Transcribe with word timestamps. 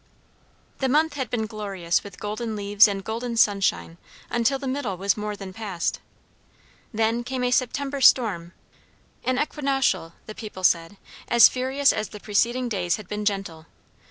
The 0.79 0.89
month 0.89 1.13
had 1.13 1.29
been 1.29 1.45
glorious 1.45 2.03
with 2.03 2.19
golden 2.19 2.55
leaves 2.55 2.87
and 2.87 3.03
golden 3.03 3.37
sunshine, 3.37 3.99
until 4.31 4.57
the 4.57 4.67
middle 4.67 4.97
was 4.97 5.15
more 5.15 5.35
than 5.35 5.53
past. 5.53 5.99
Then 6.91 7.23
came 7.23 7.43
a 7.43 7.51
September 7.51 8.01
storm; 8.01 8.53
an 9.23 9.37
equinoctial, 9.37 10.13
the 10.25 10.33
people 10.33 10.63
said; 10.63 10.97
as 11.27 11.47
furious 11.49 11.93
as 11.93 12.09
the 12.09 12.19
preceding 12.19 12.67
days 12.67 12.95
had 12.95 13.07
been 13.07 13.25
gentle. 13.25 13.67